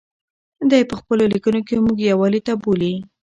[0.69, 2.93] دی په خپلو لیکنو کې موږ یووالي ته بولي.